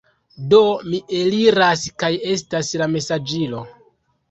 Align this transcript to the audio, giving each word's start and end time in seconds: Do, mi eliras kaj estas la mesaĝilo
Do, 0.53 0.61
mi 0.93 1.01
eliras 1.17 1.85
kaj 2.05 2.11
estas 2.33 2.73
la 2.85 2.91
mesaĝilo 2.97 3.65